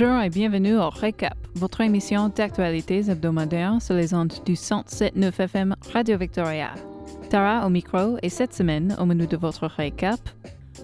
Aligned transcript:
Bonjour 0.00 0.22
et 0.22 0.30
bienvenue 0.30 0.78
au 0.78 0.88
Recap, 0.88 1.36
votre 1.56 1.82
émission 1.82 2.30
d'actualités 2.30 3.10
hebdomadaires 3.10 3.82
sur 3.82 3.94
les 3.94 4.14
ondes 4.14 4.32
du 4.46 4.54
107.9 4.54 5.42
FM 5.42 5.76
Radio 5.92 6.16
Victoria. 6.16 6.70
Tara 7.28 7.66
au 7.66 7.68
micro 7.68 8.16
et 8.22 8.30
cette 8.30 8.54
semaine, 8.54 8.96
au 8.98 9.04
menu 9.04 9.26
de 9.26 9.36
votre 9.36 9.66
Recap, 9.66 10.18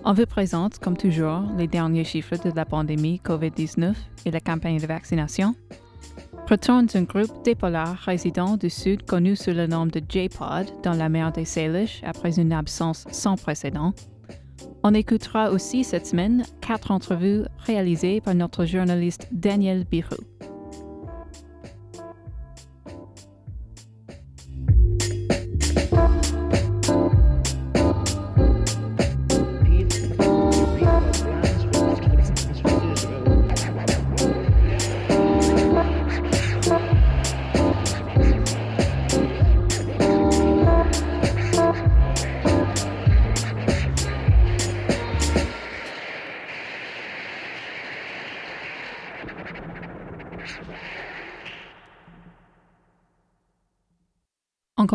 on 0.04 0.12
vous 0.12 0.26
présente, 0.26 0.78
comme 0.80 0.98
toujours, 0.98 1.44
les 1.56 1.66
derniers 1.66 2.04
chiffres 2.04 2.36
de 2.36 2.54
la 2.54 2.66
pandémie 2.66 3.22
COVID-19 3.24 3.94
et 4.26 4.30
la 4.30 4.40
campagne 4.40 4.80
de 4.80 4.86
vaccination. 4.86 5.54
Retourne 6.46 6.88
un 6.92 7.02
groupe 7.04 7.42
d'épaulards 7.42 7.96
résidents 7.96 8.58
du 8.58 8.68
Sud 8.68 9.06
connu 9.06 9.34
sous 9.34 9.52
le 9.52 9.66
nom 9.66 9.86
de 9.86 10.02
J-Pod 10.06 10.66
dans 10.82 10.92
la 10.92 11.08
mer 11.08 11.32
des 11.32 11.46
Salish 11.46 12.02
après 12.04 12.38
une 12.38 12.52
absence 12.52 13.06
sans 13.10 13.36
précédent. 13.36 13.94
On 14.88 14.94
écoutera 14.94 15.50
aussi 15.50 15.82
cette 15.82 16.06
semaine 16.06 16.44
quatre 16.60 16.92
entrevues 16.92 17.42
réalisées 17.58 18.20
par 18.20 18.36
notre 18.36 18.66
journaliste 18.66 19.26
Daniel 19.32 19.84
Birou. 19.84 20.14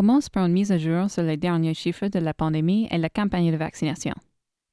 Commence 0.02 0.28
par 0.28 0.46
une 0.46 0.52
mise 0.52 0.72
à 0.72 0.78
jour 0.78 1.08
sur 1.08 1.22
les 1.22 1.36
derniers 1.36 1.74
chiffres 1.74 2.08
de 2.08 2.18
la 2.18 2.34
pandémie 2.34 2.88
et 2.90 2.98
la 2.98 3.08
campagne 3.08 3.52
de 3.52 3.56
vaccination? 3.56 4.14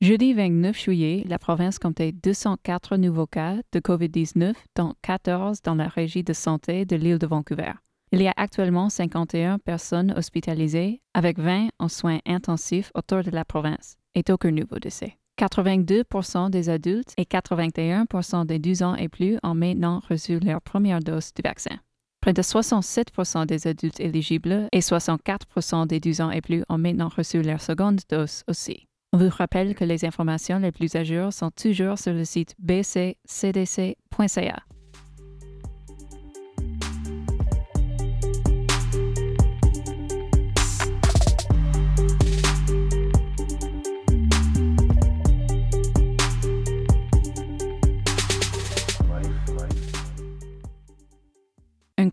Jeudi 0.01 0.33
29 0.33 0.75
juillet, 0.75 1.23
la 1.27 1.37
province 1.37 1.77
comptait 1.77 2.11
204 2.11 2.97
nouveaux 2.97 3.27
cas 3.27 3.57
de 3.71 3.79
COVID-19, 3.79 4.55
dont 4.75 4.95
14 5.03 5.61
dans 5.61 5.75
la 5.75 5.87
régie 5.87 6.23
de 6.23 6.33
santé 6.33 6.85
de 6.85 6.95
l'île 6.95 7.19
de 7.19 7.27
Vancouver. 7.27 7.73
Il 8.11 8.23
y 8.23 8.27
a 8.27 8.33
actuellement 8.37 8.89
51 8.89 9.59
personnes 9.59 10.15
hospitalisées, 10.17 10.99
avec 11.13 11.37
20 11.37 11.67
en 11.77 11.89
soins 11.89 12.21
intensifs 12.25 12.89
autour 12.95 13.21
de 13.21 13.29
la 13.29 13.45
province, 13.45 13.97
et 14.15 14.23
aucun 14.31 14.49
nouveau 14.49 14.79
décès. 14.79 15.15
82% 15.39 16.49
des 16.49 16.69
adultes 16.69 17.13
et 17.17 17.25
81% 17.25 18.47
des 18.47 18.57
12 18.57 18.81
ans 18.81 18.95
et 18.95 19.09
plus 19.09 19.37
ont 19.43 19.53
maintenant 19.53 20.01
reçu 20.09 20.39
leur 20.39 20.59
première 20.59 21.01
dose 21.01 21.31
du 21.35 21.43
vaccin. 21.43 21.77
Près 22.21 22.33
de 22.33 22.41
67% 22.41 23.45
des 23.45 23.67
adultes 23.67 23.99
éligibles 23.99 24.67
et 24.71 24.79
64% 24.79 25.87
des 25.87 25.99
12 25.99 26.21
ans 26.21 26.31
et 26.31 26.41
plus 26.41 26.63
ont 26.69 26.77
maintenant 26.77 27.09
reçu 27.09 27.41
leur 27.41 27.61
seconde 27.61 28.01
dose 28.09 28.43
aussi. 28.47 28.87
On 29.13 29.17
vous 29.17 29.29
rappelle 29.29 29.73
que 29.73 29.85
les 29.85 30.05
informations 30.05 30.59
les 30.59 30.71
plus 30.71 30.95
à 30.95 31.03
jour 31.03 31.33
sont 31.33 31.49
toujours 31.49 31.97
sur 31.97 32.13
le 32.13 32.25
site 32.25 32.55
bccdc.ca. 32.59 33.15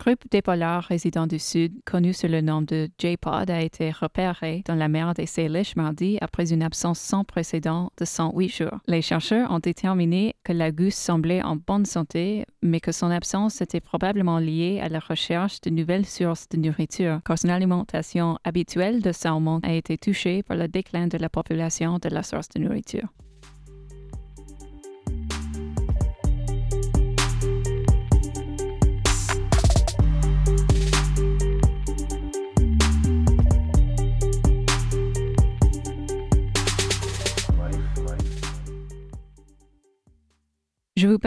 Groupe 0.07 0.23
d'épaulards 0.31 0.85
résidents 0.85 1.27
du 1.27 1.37
Sud, 1.37 1.83
connu 1.83 2.13
sous 2.13 2.29
le 2.29 2.39
nom 2.39 2.61
de 2.61 2.87
J-Pod, 2.97 3.51
a 3.51 3.61
été 3.61 3.91
repéré 3.91 4.63
dans 4.65 4.75
la 4.75 4.87
mer 4.87 5.13
des 5.13 5.25
Salish 5.25 5.75
mardi 5.75 6.17
après 6.21 6.53
une 6.53 6.63
absence 6.63 6.97
sans 6.97 7.25
précédent 7.25 7.91
de 7.97 8.05
108 8.05 8.47
jours. 8.47 8.79
Les 8.87 9.01
chercheurs 9.01 9.51
ont 9.51 9.59
déterminé 9.59 10.37
que 10.45 10.53
la 10.53 10.71
gousse 10.71 10.95
semblait 10.95 11.43
en 11.43 11.57
bonne 11.57 11.85
santé, 11.85 12.45
mais 12.61 12.79
que 12.79 12.93
son 12.93 13.11
absence 13.11 13.59
était 13.59 13.81
probablement 13.81 14.39
liée 14.39 14.79
à 14.81 14.87
la 14.87 14.99
recherche 14.99 15.59
de 15.59 15.71
nouvelles 15.71 16.05
sources 16.05 16.47
de 16.47 16.55
nourriture, 16.55 17.19
car 17.25 17.37
son 17.37 17.49
alimentation 17.49 18.37
habituelle 18.45 19.01
de 19.01 19.11
salmon 19.11 19.59
a 19.63 19.73
été 19.73 19.97
touchée 19.97 20.41
par 20.41 20.55
le 20.55 20.69
déclin 20.69 21.07
de 21.07 21.17
la 21.17 21.27
population 21.27 21.99
de 21.99 22.07
la 22.07 22.23
source 22.23 22.47
de 22.47 22.61
nourriture. 22.61 23.09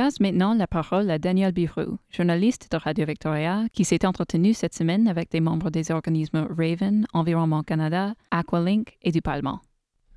Passe 0.01 0.19
maintenant 0.19 0.55
la 0.55 0.67
parole 0.67 1.11
à 1.11 1.19
Daniel 1.19 1.53
Birou, 1.53 1.99
journaliste 2.11 2.73
de 2.73 2.79
Radio 2.79 3.05
Victoria, 3.05 3.65
qui 3.75 3.85
s'est 3.85 4.07
entretenu 4.07 4.55
cette 4.55 4.73
semaine 4.73 5.07
avec 5.07 5.31
des 5.31 5.41
membres 5.41 5.69
des 5.69 5.91
organismes 5.91 6.49
Raven, 6.57 7.07
Environnement 7.13 7.63
Canada, 7.63 8.15
Aqualink 8.31 8.97
et 9.03 9.13
du 9.13 9.21
Parlement. 9.21 9.61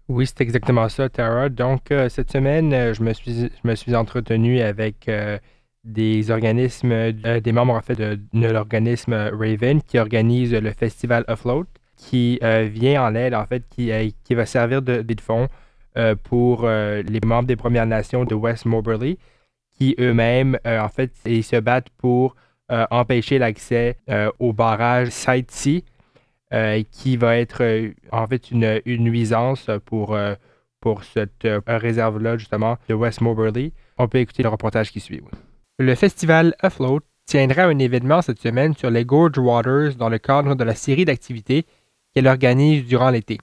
Oui, 0.07 0.25
c'est 0.25 0.39
exactement 0.39 0.87
ça, 0.87 1.09
Tara. 1.09 1.49
Donc, 1.49 1.91
euh, 1.91 2.07
cette 2.07 2.31
semaine, 2.31 2.73
euh, 2.73 2.93
je, 2.93 3.03
me 3.03 3.11
suis, 3.11 3.33
je 3.33 3.67
me 3.67 3.75
suis 3.75 3.93
entretenu 3.93 4.61
avec 4.61 5.09
euh, 5.09 5.37
des 5.83 6.31
organismes, 6.31 7.11
des 7.11 7.51
membres 7.51 7.73
en 7.73 7.81
fait 7.81 7.95
de, 7.95 8.17
de 8.31 8.47
l'organisme 8.47 9.13
Raven 9.13 9.81
qui 9.81 9.99
organise 9.99 10.53
le 10.53 10.71
festival 10.71 11.25
Afloat, 11.27 11.65
qui 11.97 12.39
vient 12.71 13.03
en 13.03 13.15
aide, 13.15 13.33
en 13.33 13.45
fait, 13.45 13.65
qui, 13.69 13.91
qui 14.23 14.33
va 14.33 14.45
servir 14.45 14.81
de, 14.81 15.01
de 15.01 15.21
fonds 15.21 15.49
pour 16.23 16.65
les 16.65 17.19
membres 17.25 17.47
des 17.47 17.57
Premières 17.57 17.85
Nations 17.85 18.23
de 18.23 18.33
West 18.33 18.65
Moberly 18.65 19.17
qui 19.77 19.95
eux-mêmes, 19.99 20.57
euh, 20.65 20.79
en 20.79 20.89
fait, 20.89 21.11
se 21.25 21.59
battent 21.59 21.89
pour 21.97 22.35
euh, 22.71 22.85
empêcher 22.91 23.37
l'accès 23.39 23.97
euh, 24.09 24.31
au 24.39 24.53
barrage 24.53 25.09
C, 25.09 25.83
qui 26.91 27.17
va 27.17 27.37
être 27.37 27.63
en 28.11 28.27
fait 28.27 28.51
une, 28.51 28.79
nuisance 28.85 29.71
pour, 29.85 30.15
pour 30.79 31.03
cette 31.03 31.47
réserve-là, 31.65 32.37
justement, 32.37 32.77
de 32.87 32.93
West 32.93 33.21
Moberly. 33.21 33.73
On 33.97 34.07
peut 34.07 34.19
écouter 34.19 34.43
le 34.43 34.49
reportage 34.49 34.91
qui 34.91 34.99
suit. 34.99 35.21
Le 35.79 35.95
festival 35.95 36.53
Afloat 36.59 36.99
tiendra 37.25 37.63
un 37.63 37.79
événement 37.79 38.21
cette 38.21 38.39
semaine 38.39 38.75
sur 38.75 38.91
les 38.91 39.03
Gorge 39.03 39.39
Waters 39.39 39.95
dans 39.95 40.09
le 40.09 40.19
cadre 40.19 40.53
de 40.53 40.63
la 40.63 40.75
série 40.75 41.05
d'activités 41.05 41.65
qu'elle 42.13 42.27
organise 42.27 42.85
durant 42.85 43.09
l'été. 43.09 43.39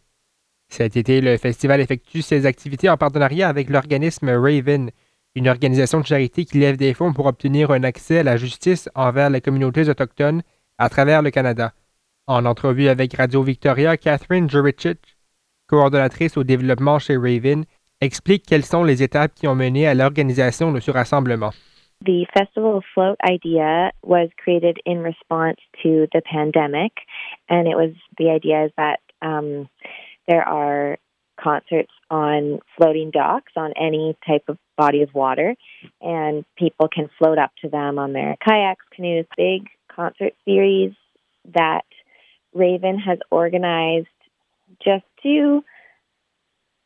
Cet 0.68 0.96
été, 0.96 1.20
le 1.20 1.36
festival 1.36 1.80
effectue 1.80 2.22
ses 2.22 2.46
activités 2.46 2.88
en 2.88 2.96
partenariat 2.96 3.48
avec 3.48 3.70
l'organisme 3.70 4.30
Raven, 4.30 4.92
une 5.34 5.48
organisation 5.48 6.00
de 6.00 6.06
charité 6.06 6.44
qui 6.44 6.58
lève 6.58 6.76
des 6.76 6.94
fonds 6.94 7.12
pour 7.12 7.26
obtenir 7.26 7.70
un 7.70 7.84
accès 7.84 8.18
à 8.18 8.22
la 8.22 8.36
justice 8.36 8.88
envers 8.94 9.30
les 9.30 9.40
communautés 9.40 9.88
autochtones 9.88 10.42
à 10.78 10.88
travers 10.88 11.22
le 11.22 11.30
Canada. 11.30 11.72
En 12.26 12.44
entrevue 12.46 12.88
avec 12.88 13.14
Radio 13.14 13.42
Victoria, 13.42 13.96
Catherine 13.96 14.48
Juricic, 14.48 14.98
coordonnatrice 15.68 16.36
au 16.36 16.44
développement 16.44 16.98
chez 16.98 17.16
Raven, 17.16 17.64
explique 18.00 18.44
quelles 18.46 18.64
sont 18.64 18.84
les 18.84 19.02
étapes 19.02 19.34
qui 19.34 19.46
ont 19.46 19.54
mené 19.54 19.86
à 19.86 19.94
l'organisation 19.94 20.72
de 20.72 20.80
ce 20.80 20.90
rassemblement. 20.90 21.50
The 22.06 22.24
Festival 22.32 22.80
Float 22.94 23.16
idea 23.28 23.90
was 24.02 24.28
created 24.42 24.78
in 24.86 25.02
response 25.02 25.56
to 25.82 26.06
the 26.12 26.22
pandemic, 26.22 26.92
and 27.50 27.66
it 27.66 27.76
was 27.76 27.92
the 28.18 28.30
idea 28.30 28.70
that 28.78 29.00
um, 29.20 29.68
there 30.26 30.42
are 30.42 30.96
concerts 31.42 31.92
on 32.10 32.60
floating 32.76 33.10
docks 33.10 33.52
on 33.56 33.72
any 33.76 34.16
type 34.26 34.44
of 34.48 34.58
body 34.76 35.02
of 35.02 35.10
water, 35.14 35.54
and 36.00 36.44
people 36.56 36.88
can 36.88 37.08
float 37.18 37.38
up 37.38 37.50
to 37.62 37.68
them 37.68 37.98
on 37.98 38.12
their 38.12 38.36
kayaks, 38.46 38.84
canoes, 38.94 39.26
big 39.36 39.68
concert 39.94 40.34
series 40.44 40.92
that 41.54 41.84
Raven 42.54 42.98
has 42.98 43.18
organized 43.30 44.08
just 44.84 45.04
to 45.22 45.62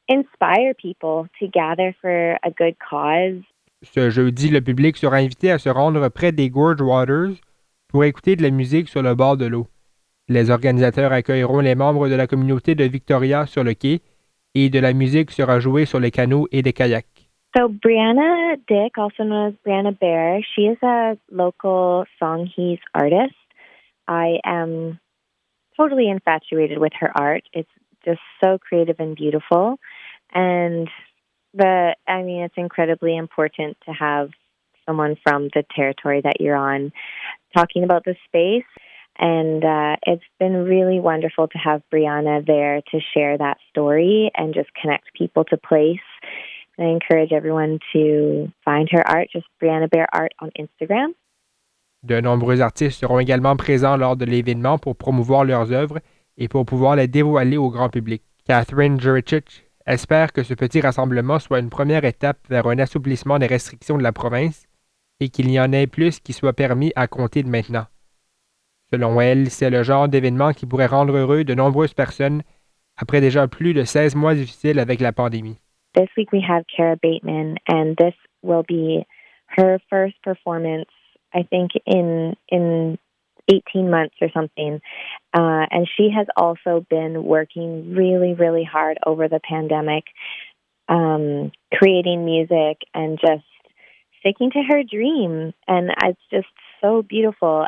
inspire 0.08 0.74
people 0.74 1.26
to 1.40 1.48
gather 1.48 1.94
for 2.00 2.38
a 2.42 2.50
good 2.50 2.76
cause. 2.78 3.42
Ce 3.82 4.10
jeudi, 4.10 4.48
le 4.48 4.62
public 4.62 4.96
sera 4.96 5.16
invité 5.16 5.50
à 5.50 5.58
se 5.58 5.68
rendre 5.68 6.08
près 6.08 6.32
des 6.32 6.48
Gorge 6.48 6.80
Waters 6.80 7.34
pour 7.88 8.04
écouter 8.04 8.34
de 8.34 8.42
la 8.42 8.50
musique 8.50 8.88
sur 8.88 9.02
le 9.02 9.14
bord 9.14 9.36
de 9.36 9.46
l'eau. 9.46 9.66
Les 10.28 10.50
organisateurs 10.50 11.12
accueilleront 11.12 11.60
les 11.60 11.74
membres 11.74 12.08
de 12.08 12.14
la 12.14 12.26
communauté 12.26 12.74
de 12.74 12.84
Victoria 12.84 13.44
sur 13.44 13.62
le 13.62 13.74
quai 13.74 14.00
et 14.54 14.70
de 14.70 14.78
la 14.78 14.92
musique 14.92 15.30
sera 15.30 15.60
jouée 15.60 15.84
sur 15.84 16.00
les 16.00 16.10
canots 16.10 16.48
et 16.52 16.62
les 16.62 16.72
kayaks. 16.72 17.06
So 17.56 17.68
Brianna 17.68 18.56
Dick, 18.66 18.98
also 18.98 19.22
known 19.22 19.48
as 19.48 19.54
Brianna 19.64 19.96
Bear, 19.98 20.40
she 20.54 20.62
is 20.62 20.78
a 20.82 21.16
local 21.30 22.04
songhees 22.20 22.80
artist. 22.94 23.34
I 24.08 24.40
am 24.44 24.98
totally 25.76 26.10
infatuated 26.10 26.78
with 26.78 26.92
her 26.98 27.10
art. 27.14 27.44
It's 27.52 27.70
just 28.04 28.20
so 28.42 28.58
creative 28.58 28.96
and 28.98 29.14
beautiful. 29.14 29.78
And 30.32 30.88
the 31.54 31.94
I 32.08 32.22
mean 32.22 32.42
it's 32.42 32.54
incredibly 32.56 33.16
important 33.16 33.76
to 33.86 33.92
have 33.92 34.30
someone 34.86 35.16
from 35.22 35.48
the 35.54 35.64
territory 35.74 36.20
that 36.22 36.40
you're 36.40 36.56
on 36.56 36.92
talking 37.56 37.84
about 37.84 38.04
the 38.04 38.16
space. 38.26 38.64
And 39.18 39.64
uh, 39.64 39.96
it's 40.06 40.24
been 40.40 40.64
really 40.64 40.98
wonderful 40.98 41.46
to 41.48 41.58
have 41.58 41.82
Brianna 41.92 42.44
there 42.44 42.82
to 42.90 43.00
share 43.14 43.38
that 43.38 43.58
story 43.70 44.30
and 44.36 44.52
just 44.52 44.70
connect 44.80 45.14
people 45.14 45.44
to 45.44 45.56
place. 45.56 46.00
I 46.78 46.84
encourage 46.84 47.32
everyone 47.32 47.78
to 47.92 48.50
find 48.64 48.88
her 48.90 49.06
art, 49.06 49.28
just 49.32 49.46
Brianna 49.62 49.88
Bear 49.88 50.06
Art 50.12 50.32
on 50.40 50.50
Instagram. 50.58 51.14
De 52.02 52.20
nombreux 52.20 52.60
artistes 52.60 53.00
seront 53.00 53.20
également 53.20 53.56
présents 53.56 53.96
lors 53.96 54.16
de 54.16 54.24
l'événement 54.24 54.78
pour 54.78 54.96
promouvoir 54.96 55.44
leurs 55.44 55.72
œuvres 55.72 56.00
et 56.36 56.48
pour 56.48 56.66
pouvoir 56.66 56.96
les 56.96 57.08
dévoiler 57.08 57.56
au 57.56 57.70
grand 57.70 57.88
public. 57.88 58.22
Catherine 58.46 59.00
Juricic 59.00 59.64
espère 59.86 60.32
que 60.32 60.42
ce 60.42 60.52
petit 60.52 60.80
rassemblement 60.80 61.38
soit 61.38 61.60
une 61.60 61.70
première 61.70 62.04
étape 62.04 62.38
vers 62.50 62.66
un 62.66 62.78
assouplissement 62.78 63.38
des 63.38 63.46
restrictions 63.46 63.96
de 63.96 64.02
la 64.02 64.12
province 64.12 64.66
et 65.20 65.28
qu'il 65.28 65.50
y 65.50 65.60
en 65.60 65.72
ait 65.72 65.86
plus 65.86 66.20
qui 66.20 66.32
soient 66.32 66.52
permis 66.52 66.92
à 66.96 67.06
compter 67.06 67.42
de 67.42 67.48
maintenant. 67.48 67.86
Selon 68.94 69.20
elle, 69.20 69.50
c'est 69.50 69.70
le 69.70 69.82
genre 69.82 70.06
d'événement 70.06 70.52
qui 70.52 70.66
pourrait 70.66 70.86
rendre 70.86 71.16
heureux 71.16 71.42
de 71.42 71.52
nombreuses 71.52 71.94
personnes 71.94 72.42
après 72.96 73.20
déjà 73.20 73.48
plus 73.48 73.74
de 73.74 73.82
16 73.82 74.14
mois 74.14 74.34
difficiles 74.34 74.78
avec 74.78 75.00
la 75.00 75.10
pandémie. 75.10 75.58
This 75.96 76.08
week 76.16 76.32
we 76.32 76.40
have 76.48 76.62
Kara 76.68 76.94
Bateman 77.02 77.56
and 77.66 77.96
this 77.98 78.14
will 78.44 78.62
be 78.62 79.04
her 79.58 79.80
first 79.90 80.14
performance 80.22 80.86
I 81.34 81.42
think 81.42 81.72
in 81.86 82.36
in 82.52 82.96
18 83.48 83.90
months 83.90 84.14
or 84.20 84.28
something. 84.32 84.80
Uh, 85.36 85.66
and 85.72 85.88
she 85.96 86.08
has 86.16 86.28
also 86.36 86.86
been 86.88 87.24
working 87.24 87.96
really, 87.96 88.34
really 88.34 88.62
hard 88.62 88.98
over 89.04 89.26
the 89.26 89.40
pandemic, 89.40 90.04
um, 90.88 91.50
creating 91.72 92.24
music 92.24 92.78
and 92.94 93.18
just 93.20 93.44
sticking 94.20 94.52
to 94.52 94.62
her 94.62 94.84
dream. 94.84 95.52
And 95.66 95.90
it's 96.04 96.22
just 96.30 96.46
so 96.80 97.02
beautiful. 97.02 97.66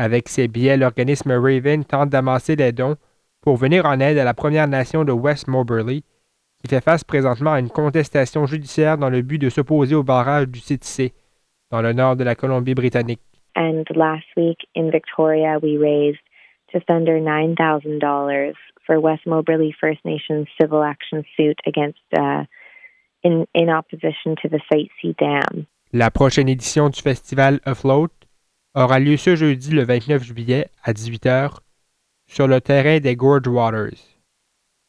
Avec 0.00 0.30
ses 0.30 0.48
billets, 0.48 0.78
l'organisme 0.78 1.30
Raven 1.32 1.84
tente 1.84 2.08
d'amasser 2.08 2.56
des 2.56 2.72
dons 2.72 2.96
pour 3.42 3.58
venir 3.58 3.84
en 3.84 4.00
aide 4.00 4.16
à 4.16 4.24
la 4.24 4.32
Première 4.32 4.66
Nation 4.66 5.04
de 5.04 5.12
West 5.12 5.46
Moberly, 5.46 6.04
qui 6.58 6.70
fait 6.70 6.82
face 6.82 7.04
présentement 7.04 7.52
à 7.52 7.60
une 7.60 7.68
contestation 7.68 8.46
judiciaire 8.46 8.96
dans 8.96 9.10
le 9.10 9.20
but 9.20 9.36
de 9.36 9.50
s'opposer 9.50 9.94
au 9.94 10.02
barrage 10.02 10.48
du 10.48 10.58
CTC, 10.58 11.12
dans 11.70 11.82
le 11.82 11.92
nord 11.92 12.16
de 12.16 12.24
la 12.24 12.34
Colombie-Britannique. 12.34 13.20
And 13.54 13.84
last 13.94 14.24
week 14.38 14.66
in 14.74 14.90
Victoria, 14.90 15.58
we 15.62 15.76
raised 15.76 16.22
just 16.72 16.88
under 16.88 17.20
$9,000 17.20 18.54
for 18.86 18.98
West 18.98 19.26
Moberly 19.26 19.74
First 19.78 20.02
Nations 20.06 20.46
civil 20.58 20.82
action 20.82 21.24
suit 21.36 21.60
against 21.66 22.00
uh, 22.18 22.44
in, 23.22 23.44
in 23.54 23.68
opposition 23.68 24.34
to 24.40 24.48
the 24.48 24.62
Site 24.72 24.90
C 25.02 25.14
Dam. 25.18 25.66
La 25.92 26.10
prochaine 26.10 26.48
édition 26.48 26.88
du 26.88 27.02
festival 27.02 27.60
Afloat 27.66 28.19
aura 28.74 29.00
lieu 29.00 29.16
ce 29.16 29.34
jeudi 29.34 29.70
le 29.70 29.84
29 29.84 30.22
juillet 30.22 30.68
à 30.82 30.92
18h 30.92 31.58
sur 32.28 32.46
le 32.46 32.60
terrain 32.60 33.00
des 33.00 33.16
Gorge 33.16 33.48
Waters. 33.48 33.98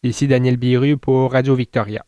Ici 0.04 0.28
Daniel 0.28 0.57
Biru 0.57 0.98
pour 0.98 1.31
Radio 1.31 1.56
Victoria. 1.56 2.06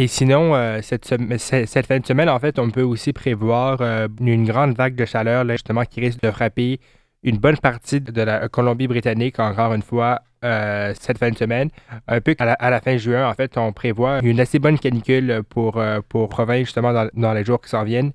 Et 0.00 0.06
sinon, 0.06 0.54
euh, 0.54 0.80
cette, 0.80 1.04
fin 1.04 1.98
de 1.98 2.06
semaine, 2.06 2.30
en 2.30 2.38
fait, 2.38 2.58
on 2.58 2.70
peut 2.70 2.80
aussi 2.80 3.12
prévoir 3.12 3.82
euh, 3.82 4.08
une 4.18 4.46
grande 4.46 4.74
vague 4.74 4.94
de 4.94 5.04
chaleur, 5.04 5.46
justement, 5.50 5.84
qui 5.84 6.00
risque 6.00 6.22
de 6.22 6.30
frapper 6.30 6.80
une 7.22 7.36
bonne 7.36 7.58
partie 7.58 8.00
de 8.00 8.22
la 8.22 8.48
Colombie-Britannique, 8.48 9.38
encore 9.38 9.74
une 9.74 9.82
fois, 9.82 10.22
euh, 10.42 10.94
cette 10.98 11.18
fin 11.18 11.28
de 11.28 11.36
semaine. 11.36 11.68
Un 12.08 12.22
peu 12.22 12.34
à 12.38 12.70
la, 12.70 12.80
fin 12.80 12.96
juin, 12.96 13.28
en 13.28 13.34
fait, 13.34 13.58
on 13.58 13.74
prévoit 13.74 14.20
une 14.22 14.40
assez 14.40 14.58
bonne 14.58 14.78
canicule 14.78 15.42
pour, 15.50 15.78
pour 16.08 16.46
justement, 16.48 16.94
dans, 17.12 17.34
les 17.34 17.44
jours 17.44 17.60
qui 17.60 17.68
s'en 17.68 17.84
viennent. 17.84 18.12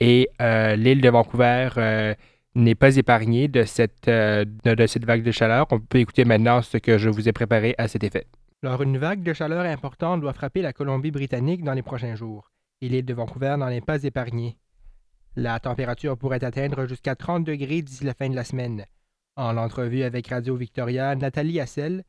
Et 0.00 0.30
l'île 0.40 1.02
de 1.02 1.10
Vancouver 1.10 2.14
n'est 2.54 2.74
pas 2.74 2.96
épargnée 2.96 3.48
de 3.48 3.64
cette, 3.64 4.06
de 4.08 4.86
cette 4.86 5.04
vague 5.04 5.22
de 5.22 5.30
chaleur. 5.30 5.66
On 5.72 5.78
peut 5.78 5.98
écouter 5.98 6.24
maintenant 6.24 6.62
ce 6.62 6.78
que 6.78 6.96
je 6.96 7.10
vous 7.10 7.28
ai 7.28 7.32
préparé 7.32 7.74
à 7.76 7.86
cet 7.86 8.02
effet. 8.02 8.24
Alors, 8.64 8.82
une 8.82 8.98
vague 8.98 9.22
de 9.22 9.32
chaleur 9.32 9.64
importante 9.64 10.20
doit 10.20 10.32
frapper 10.32 10.62
la 10.62 10.72
Colombie-Britannique 10.72 11.62
dans 11.62 11.74
les 11.74 11.82
prochains 11.82 12.16
jours, 12.16 12.50
et 12.80 12.88
l'île 12.88 13.04
de 13.04 13.14
Vancouver 13.14 13.54
n'en 13.56 13.68
est 13.68 13.84
pas 13.84 14.02
épargnée. 14.02 14.56
La 15.36 15.60
température 15.60 16.18
pourrait 16.18 16.42
atteindre 16.42 16.84
jusqu'à 16.86 17.14
30 17.14 17.44
degrés 17.44 17.82
d'ici 17.82 18.04
la 18.04 18.14
fin 18.14 18.28
de 18.28 18.34
la 18.34 18.42
semaine. 18.42 18.84
En 19.36 19.56
entrevue 19.56 20.02
avec 20.02 20.26
Radio 20.26 20.56
Victoria, 20.56 21.14
Nathalie 21.14 21.60
Hassel, 21.60 22.02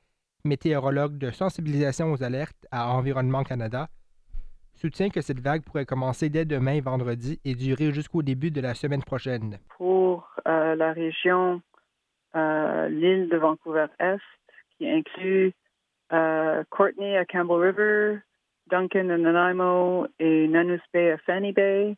météorologue 0.43 1.19
de 1.19 1.29
sensibilisation 1.29 2.11
aux 2.11 2.23
alertes 2.23 2.65
à 2.71 2.89
Environnement 2.93 3.43
Canada, 3.43 3.87
soutient 4.73 5.09
que 5.09 5.21
cette 5.21 5.41
vague 5.41 5.63
pourrait 5.63 5.85
commencer 5.85 6.29
dès 6.29 6.45
demain 6.45 6.81
vendredi 6.81 7.39
et 7.45 7.53
durer 7.53 7.91
jusqu'au 7.91 8.23
début 8.23 8.49
de 8.49 8.61
la 8.61 8.73
semaine 8.73 9.03
prochaine. 9.03 9.59
Pour 9.77 10.27
euh, 10.47 10.73
la 10.73 10.93
région, 10.93 11.61
euh, 12.35 12.89
l'île 12.89 13.29
de 13.29 13.37
Vancouver-Est, 13.37 14.19
qui 14.79 14.89
inclut 14.89 15.53
uh, 16.11 16.63
Courtney 16.69 17.17
à 17.17 17.25
Campbell 17.25 17.57
River, 17.57 18.19
Duncan 18.69 19.09
à 19.09 19.17
Nanaimo 19.17 20.07
et 20.19 20.47
Nanus 20.47 20.81
Bay 20.93 21.11
à 21.11 21.17
Fanny 21.19 21.51
Bay, 21.51 21.95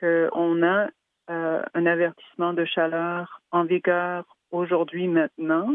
qu'on 0.00 0.62
a 0.62 0.88
euh, 1.28 1.62
un 1.74 1.86
avertissement 1.86 2.52
de 2.52 2.64
chaleur 2.64 3.42
en 3.50 3.64
vigueur 3.64 4.24
aujourd'hui 4.52 5.08
maintenant 5.08 5.74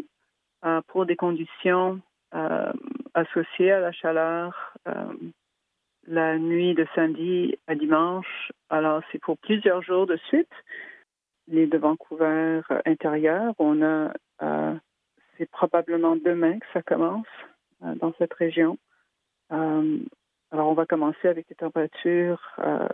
euh, 0.63 0.81
pour 0.87 1.05
des 1.05 1.15
conditions 1.15 1.99
euh, 2.33 2.71
associées 3.13 3.71
à 3.71 3.79
la 3.79 3.91
chaleur 3.91 4.73
la 6.07 6.39
nuit 6.39 6.73
de 6.73 6.87
samedi 6.95 7.55
à 7.67 7.75
dimanche. 7.75 8.51
Alors, 8.69 9.03
c'est 9.11 9.19
pour 9.19 9.37
plusieurs 9.37 9.83
jours 9.83 10.07
de 10.07 10.17
suite. 10.27 10.51
Les 11.47 11.67
de 11.67 11.77
Vancouver 11.77 12.61
intérieur, 12.85 13.53
on 13.59 13.83
a, 13.83 14.11
c'est 15.37 15.49
probablement 15.51 16.15
demain 16.15 16.57
que 16.57 16.65
ça 16.73 16.81
commence. 16.81 17.27
Euh, 17.83 17.95
dans 17.95 18.13
cette 18.19 18.33
région. 18.33 18.77
Euh, 19.51 19.97
alors, 20.51 20.69
on 20.69 20.73
va 20.73 20.85
commencer 20.85 21.27
avec 21.27 21.47
des 21.47 21.55
températures 21.55 22.41
euh, 22.59 22.87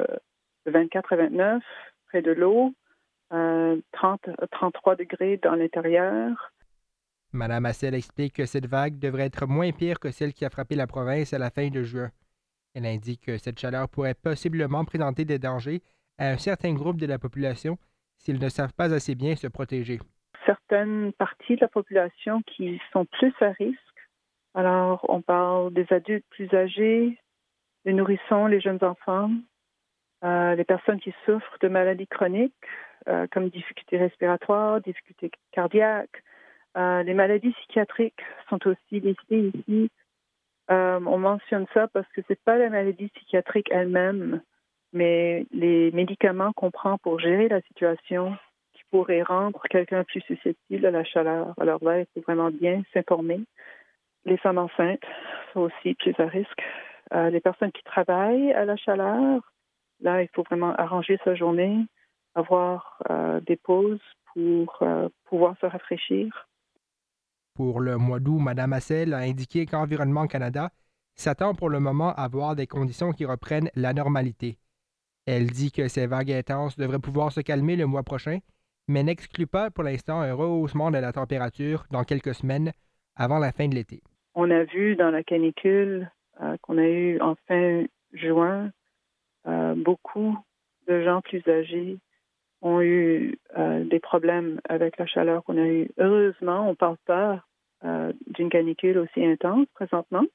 de 0.66 0.72
24 0.72 1.14
à 1.14 1.16
29 1.18 1.64
près 2.08 2.22
de 2.22 2.32
l'eau, 2.32 2.74
30 3.30 4.30
33 4.52 4.96
degrés 4.96 5.38
dans 5.38 5.56
l'intérieur. 5.56 6.54
Madame 7.34 7.66
Assel 7.66 7.96
explique 7.96 8.36
que 8.36 8.46
cette 8.46 8.68
vague 8.68 8.98
devrait 8.98 9.26
être 9.26 9.46
moins 9.46 9.72
pire 9.72 10.00
que 10.00 10.12
celle 10.12 10.34
qui 10.34 10.46
a 10.46 10.50
frappé 10.50 10.76
la 10.76 10.88
province 10.88 11.34
à 11.34 11.38
la 11.38 11.50
fin 11.50 11.68
de 11.68 11.84
juin. 11.84 12.10
Elle 12.74 12.86
indique 12.86 13.26
que 13.26 13.38
cette 13.38 13.60
chaleur 13.60 13.90
pourrait 13.90 14.14
possiblement 14.14 14.86
présenter 14.86 15.26
des 15.26 15.40
dangers 15.40 15.82
à 16.18 16.30
un 16.30 16.38
certain 16.38 16.74
groupe 16.74 16.98
de 16.98 17.06
la 17.06 17.20
population 17.20 17.78
s'ils 18.18 18.40
ne 18.40 18.50
savent 18.50 18.74
pas 18.74 18.94
assez 18.94 19.16
bien 19.16 19.36
se 19.36 19.48
protéger. 19.48 20.00
Certaines 20.46 21.12
parties 21.14 21.56
de 21.56 21.62
la 21.62 21.68
population 21.68 22.42
qui 22.44 22.80
sont 22.94 23.06
plus 23.06 23.34
à 23.42 23.52
risque 23.52 23.82
alors, 24.58 25.06
on 25.08 25.22
parle 25.22 25.72
des 25.72 25.86
adultes 25.92 26.26
plus 26.32 26.52
âgés, 26.52 27.16
les 27.86 27.94
nourrissons, 27.94 28.48
les 28.48 28.60
jeunes 28.60 28.84
enfants, 28.84 29.30
euh, 30.24 30.56
les 30.56 30.64
personnes 30.64 31.00
qui 31.00 31.14
souffrent 31.26 31.60
de 31.62 31.68
maladies 31.68 32.08
chroniques 32.08 32.54
euh, 33.08 33.28
comme 33.32 33.50
difficultés 33.50 34.00
respiratoires, 34.00 34.82
difficultés 34.82 35.30
cardiaques. 35.52 36.24
Euh, 36.76 37.04
les 37.04 37.14
maladies 37.14 37.52
psychiatriques 37.52 38.20
sont 38.50 38.68
aussi 38.68 39.00
listées 39.00 39.52
ici. 39.54 39.92
on 40.70 41.20
mentionne 41.20 41.68
ça 41.76 41.88
parce 41.90 42.08
que 42.14 42.22
c'est 42.28 42.44
pas 42.44 42.58
la 42.58 42.72
maladie 42.72 43.10
psychiatrique 43.10 43.70
elle-même, 43.70 44.42
mais 44.92 45.46
les 45.52 45.92
médicaments 45.92 46.52
qu'on 46.54 46.72
prend 46.72 46.98
pour 46.98 47.20
gérer 47.20 47.48
la 47.48 47.62
situation 47.62 48.36
qui 48.74 48.82
pourraient 48.90 49.22
rendre 49.22 49.62
quelqu'un 49.70 50.04
plus 50.04 50.22
susceptible 50.22 50.88
à 50.88 50.92
la 50.92 51.04
chaleur. 51.04 51.54
Alors 51.60 51.84
là, 51.84 52.00
il 52.00 52.08
faut 52.16 52.22
vraiment 52.22 52.50
bien 52.50 52.82
s'informer. 52.92 53.42
Les 54.28 54.36
femmes 54.36 54.58
enceintes 54.58 55.06
sont 55.54 55.62
aussi 55.62 55.96
plus 55.96 56.14
à 56.20 56.26
risque. 56.26 56.62
Euh, 57.14 57.30
les 57.30 57.40
personnes 57.40 57.72
qui 57.72 57.82
travaillent 57.84 58.52
à 58.52 58.66
la 58.66 58.76
chaleur, 58.76 59.42
là, 60.02 60.22
il 60.22 60.28
faut 60.36 60.44
vraiment 60.44 60.76
arranger 60.76 61.18
sa 61.24 61.34
journée, 61.34 61.86
avoir 62.36 63.02
euh, 63.10 63.40
des 63.40 63.56
pauses 63.56 64.02
pour 64.34 64.80
euh, 64.82 65.08
pouvoir 65.30 65.56
se 65.62 65.66
rafraîchir. 65.66 66.50
Pour 67.56 67.80
le 67.80 67.96
mois 67.96 68.20
d'août, 68.20 68.40
Mme 68.40 68.74
Hassel 68.74 69.14
a 69.14 69.20
indiqué 69.20 69.66
qu'Environnement 69.66 70.28
Canada 70.28 70.72
s'attend 71.16 71.56
pour 71.56 71.70
le 71.70 71.80
moment 71.80 72.14
à 72.16 72.28
voir 72.28 72.58
des 72.58 72.68
conditions 72.68 73.14
qui 73.14 73.24
reprennent 73.24 73.72
la 73.76 73.94
normalité. 73.94 74.58
Elle 75.26 75.48
dit 75.48 75.72
que 75.72 75.88
ces 75.88 76.06
vagues 76.06 76.34
intenses 76.34 76.76
devraient 76.76 77.00
pouvoir 77.00 77.32
se 77.32 77.40
calmer 77.40 77.78
le 77.78 77.86
mois 77.86 78.04
prochain, 78.04 78.40
mais 78.90 79.04
n'exclut 79.04 79.48
pas 79.48 79.72
pour 79.72 79.86
l'instant 79.86 80.20
un 80.20 80.34
rehaussement 80.34 80.92
de 80.92 80.98
la 80.98 81.14
température 81.14 81.86
dans 81.92 82.04
quelques 82.04 82.36
semaines 82.36 82.74
avant 83.16 83.40
la 83.40 83.54
fin 83.54 83.70
de 83.70 83.76
l'été 83.76 84.04
on 84.38 84.52
a 84.52 84.64
vu 84.64 84.96
dans 84.96 85.10
la 85.10 85.24
canicule 85.24 86.10
euh, 86.42 86.56
qu'on 86.62 86.78
a 86.78 86.88
eue 86.88 87.20
en 87.20 87.36
fin 87.48 87.84
juin 88.14 88.72
beaucoup 89.78 90.38
de 90.88 91.06
gens 91.06 91.22
plus 91.22 91.42
âgés 91.48 92.00
ont 92.62 92.82
eu 92.82 93.40
des 93.56 94.00
problèmes 94.02 94.60
avec 94.68 94.98
la 94.98 95.06
chaleur 95.06 95.42
qu'on 95.46 95.58
a 95.58 95.66
eu. 95.66 95.90
Heureusement, 95.98 96.68
on 96.68 96.72
ne 96.72 96.76
parle 96.76 96.98
pas 97.06 97.46
d'une 98.28 98.50
canicule 98.50 98.98
aussi 98.98 99.24
intense 99.24 99.68
présentement. 99.74 100.26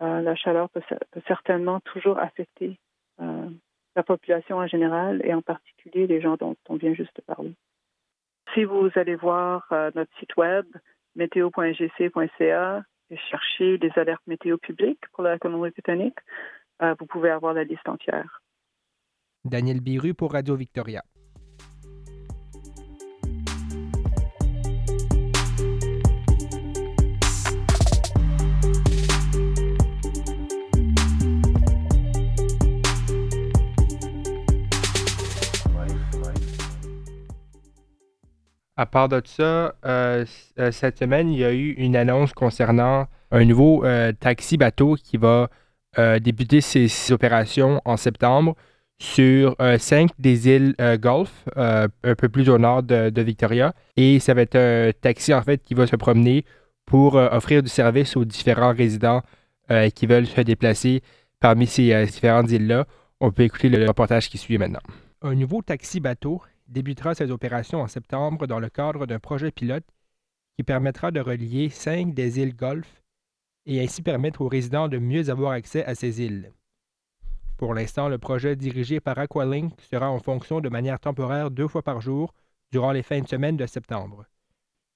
la 0.00 0.34
chaleur 0.34 0.68
peut, 0.68 0.82
certainement 1.26 1.80
toujours 1.80 2.18
affecter 2.18 2.78
la 3.96 4.02
population 4.02 4.58
en 4.58 4.66
général 4.66 5.22
et 5.24 5.34
en 5.34 5.42
particulier 5.42 6.06
les 6.06 6.20
gens 6.20 6.36
dont 6.36 6.56
on 6.68 6.76
vient 6.76 6.94
juste 6.94 7.16
de 7.16 7.22
parler. 7.22 7.54
Si 8.54 8.64
vous 8.64 8.90
allez 8.96 9.14
voir 9.14 9.66
euh, 9.72 9.90
notre 9.94 10.10
site 10.18 10.36
web 10.36 10.66
météo.gc.ca 11.14 12.82
et 13.12 13.18
chercher 13.30 13.78
des 13.78 13.90
alertes 13.96 14.26
météo 14.26 14.56
publiques 14.56 15.04
pour 15.12 15.22
la 15.22 15.38
Colombie-Britannique, 15.38 16.18
euh, 16.82 16.94
vous 16.98 17.06
pouvez 17.06 17.30
avoir 17.30 17.52
la 17.52 17.64
liste 17.64 17.88
entière. 17.88 18.42
Daniel 19.44 19.80
Biru 19.80 20.14
pour 20.14 20.32
Radio 20.32 20.56
Victoria. 20.56 21.02
À 38.82 38.86
part 38.86 39.08
de 39.08 39.22
ça, 39.24 39.76
euh, 39.84 40.24
euh, 40.58 40.72
cette 40.72 40.98
semaine, 40.98 41.30
il 41.30 41.38
y 41.38 41.44
a 41.44 41.52
eu 41.52 41.70
une 41.74 41.94
annonce 41.94 42.32
concernant 42.32 43.06
un 43.30 43.44
nouveau 43.44 43.84
euh, 43.84 44.10
taxi-bateau 44.10 44.96
qui 44.96 45.18
va 45.18 45.48
débuter 46.20 46.60
ses, 46.60 47.12
opérations 47.12 47.80
en 47.84 47.96
septembre 47.96 48.56
sur 48.98 49.54
cinq 49.78 50.10
des 50.18 50.48
îles 50.48 50.74
Golfe, 50.98 51.44
un 51.54 52.14
peu 52.16 52.30
plus 52.30 52.48
au 52.48 52.56
nord 52.56 52.82
de, 52.82 53.20
Victoria. 53.20 53.74
Et 53.96 54.18
ça 54.18 54.32
va 54.32 54.40
être 54.40 54.56
un 54.56 54.90
taxi, 54.98 55.34
en 55.34 55.42
fait, 55.42 55.62
qui 55.62 55.74
va 55.74 55.86
se 55.86 55.94
promener 55.96 56.46
pour 56.86 57.16
offrir 57.16 57.62
du 57.62 57.68
service 57.68 58.16
aux 58.16 58.24
différents 58.24 58.72
résidents 58.72 59.20
qui 59.94 60.06
veulent 60.06 60.26
se 60.26 60.40
déplacer 60.40 61.02
parmi 61.40 61.66
ces 61.66 62.06
différentes 62.06 62.50
îles-là. 62.50 62.86
On 63.20 63.30
peut 63.30 63.42
écouter 63.42 63.68
le 63.68 63.86
reportage 63.86 64.30
qui 64.30 64.38
suit 64.38 64.56
maintenant. 64.56 64.80
Un 65.20 65.34
nouveau 65.34 65.60
taxi-bateau 65.60 66.40
débutera 66.72 67.14
ses 67.14 67.30
opérations 67.30 67.82
en 67.82 67.86
septembre 67.86 68.46
dans 68.46 68.58
le 68.58 68.70
cadre 68.70 69.06
d'un 69.06 69.18
projet 69.18 69.52
pilote 69.52 69.86
qui 70.56 70.64
permettra 70.64 71.10
de 71.10 71.20
relier 71.20 71.68
cinq 71.68 72.14
des 72.14 72.40
îles 72.40 72.56
Golfe 72.56 73.02
et 73.66 73.80
ainsi 73.82 74.02
permettre 74.02 74.40
aux 74.40 74.48
résidents 74.48 74.88
de 74.88 74.98
mieux 74.98 75.30
avoir 75.30 75.52
accès 75.52 75.84
à 75.84 75.94
ces 75.94 76.20
îles. 76.22 76.52
Pour 77.58 77.74
l'instant, 77.74 78.08
le 78.08 78.18
projet 78.18 78.56
dirigé 78.56 78.98
par 78.98 79.18
Aqualink 79.18 79.80
sera 79.82 80.10
en 80.10 80.18
fonction 80.18 80.60
de 80.60 80.68
manière 80.68 80.98
temporaire 80.98 81.50
deux 81.50 81.68
fois 81.68 81.82
par 81.82 82.00
jour 82.00 82.34
durant 82.72 82.90
les 82.90 83.02
fins 83.02 83.20
de 83.20 83.28
semaine 83.28 83.56
de 83.56 83.66
septembre. 83.66 84.24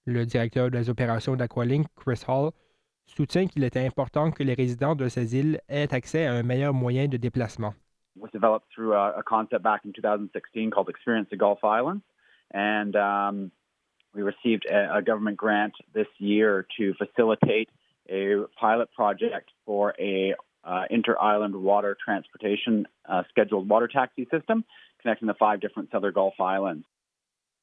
Le 0.06 0.24
directeur 0.24 0.70
des 0.70 0.88
opérations 0.88 1.36
d'Aqualink, 1.36 1.86
Chris 1.94 2.22
Hall, 2.26 2.50
soutient 3.06 3.46
qu'il 3.46 3.64
était 3.64 3.86
important 3.86 4.30
que 4.30 4.42
les 4.42 4.54
résidents 4.54 4.96
de 4.96 5.08
ces 5.08 5.36
îles 5.36 5.60
aient 5.68 5.94
accès 5.94 6.26
à 6.26 6.32
un 6.32 6.42
meilleur 6.42 6.74
moyen 6.74 7.06
de 7.06 7.16
déplacement. 7.16 7.74
Developed 8.36 8.66
through 8.74 8.92
a, 8.92 9.20
a, 9.20 9.22
concept 9.22 9.62
back 9.62 9.80
in 9.86 9.92
2016 9.94 10.70
called 10.70 10.88
Experience 10.90 11.28
the 11.30 11.36
Gulf 11.36 11.64
Islands. 11.64 12.04
And 12.52 12.94
um, 12.94 13.50
we 14.14 14.20
received 14.22 14.66
a, 14.66 14.98
a, 14.98 15.02
government 15.02 15.38
grant 15.38 15.72
this 15.94 16.10
year 16.18 16.66
to 16.76 16.94
facilitate 16.94 17.70
a 18.10 18.44
pilot 18.60 18.88
project 18.92 19.48
for 19.64 19.94
a 19.98 20.34
uh, 20.64 20.84
inter-island 20.90 21.54
water 21.56 21.96
transportation 22.04 22.86
uh, 23.08 23.22
scheduled 23.30 23.68
water 23.68 23.88
taxi 23.88 24.26
system 24.30 24.64
connecting 25.00 25.28
the 25.28 25.38
five 25.38 25.60
different 25.60 25.88
southern 25.90 26.12
Gulf 26.12 26.34
Islands. 26.38 26.84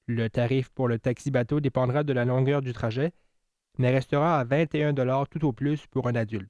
Le 0.08 0.28
tarif 0.28 0.70
pour 0.70 0.88
le 0.88 0.98
taxi 0.98 1.32
bateau 1.32 1.60
dépendra 1.60 2.04
de 2.04 2.14
la 2.14 2.26
longueur 2.26 2.62
du 2.62 2.74
trajet, 2.74 3.12
mais 3.78 3.92
restera 3.92 4.40
à 4.40 4.44
21 4.44 4.94
tout 5.26 5.46
au 5.46 5.54
plus 5.54 5.86
pour 5.88 6.08
un 6.08 6.16
adulte. 6.16 6.50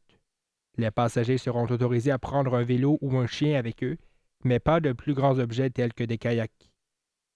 Les 0.77 0.89
passagers 0.89 1.37
seront 1.37 1.67
autorisés 1.67 2.11
à 2.11 2.17
prendre 2.17 2.55
un 2.55 2.63
vélo 2.63 2.97
ou 3.01 3.17
un 3.17 3.27
chien 3.27 3.59
avec 3.59 3.83
eux, 3.83 3.97
mais 4.45 4.59
pas 4.59 4.79
de 4.79 4.93
plus 4.93 5.13
grands 5.13 5.39
objets 5.39 5.69
tels 5.69 5.93
que 5.93 6.03
des 6.03 6.17
kayaks. 6.17 6.69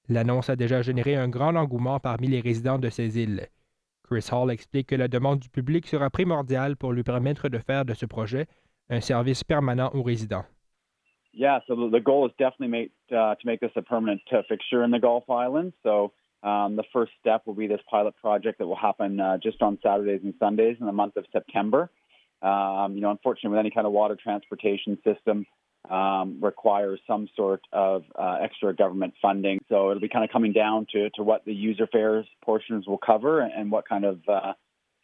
L'annonce 0.09 0.49
a 0.49 0.55
déjà 0.55 0.81
généré 0.81 1.15
un 1.15 1.27
grand 1.27 1.55
engouement 1.55 1.99
parmi 1.99 2.27
les 2.27 2.39
résidents 2.39 2.79
de 2.79 2.89
ces 2.89 3.19
îles. 3.19 3.47
Chris 4.03 4.29
Hall 4.31 4.51
explique 4.51 4.87
que 4.87 4.95
la 4.95 5.07
demande 5.07 5.39
du 5.39 5.49
public 5.49 5.85
sera 5.85 6.09
primordiale 6.09 6.77
pour 6.77 6.93
lui 6.93 7.03
permettre 7.03 7.49
de 7.49 7.57
faire 7.57 7.83
de 7.83 7.93
ce 7.93 8.05
projet 8.05 8.47
un 8.89 9.01
service 9.01 9.43
permanent 9.43 9.91
aux 9.93 10.03
résidents. 10.03 10.45
Yeah, 11.33 11.59
so 11.67 11.75
the 11.75 12.01
goal 12.01 12.25
is 12.25 12.33
definitely 12.39 12.69
make, 12.69 12.91
uh, 13.11 13.35
to 13.35 13.45
make 13.45 13.59
this 13.59 13.75
a 13.75 13.81
permanent 13.81 14.21
uh, 14.31 14.41
fixture 14.47 14.83
in 14.83 14.91
the 14.91 14.99
Gulf 14.99 15.25
Islands. 15.29 15.73
So 15.83 16.13
um, 16.41 16.75
the 16.77 16.85
first 16.93 17.11
step 17.19 17.45
will 17.45 17.53
be 17.53 17.67
this 17.67 17.81
pilot 17.91 18.15
project 18.15 18.59
that 18.59 18.65
will 18.65 18.77
happen 18.77 19.19
uh, 19.19 19.37
just 19.37 19.61
on 19.61 19.77
Saturdays 19.83 20.21
and 20.23 20.33
Sundays 20.39 20.77
in 20.79 20.85
the 20.85 20.93
month 20.93 21.17
of 21.17 21.25
September. 21.31 21.91
um, 22.41 22.93
you 22.93 23.01
know, 23.01 23.11
unfortunately, 23.11 23.49
with 23.49 23.59
any 23.59 23.71
kind 23.71 23.87
of 23.87 23.93
water 23.93 24.17
transportation 24.21 24.97
system, 25.03 25.45
um, 25.89 26.38
requires 26.41 27.00
some 27.08 27.27
sort 27.36 27.62
of 27.72 28.03
uh, 28.17 28.38
extra 28.41 28.74
government 28.75 29.13
funding. 29.22 29.60
So 29.70 29.89
it'll 29.89 30.01
be 30.01 30.10
kind 30.10 30.24
of 30.24 30.32
coming 30.32 30.53
down 30.53 30.88
to, 30.94 31.10
to 31.12 31.24
what 31.24 31.46
the 31.46 31.53
user 31.53 31.88
fares 31.91 32.25
portions 32.44 32.88
will 32.88 33.00
cover 33.00 33.41
and 33.41 33.72
what 33.72 33.88
kind 33.88 34.06
of 34.06 34.20
uh, 34.27 34.53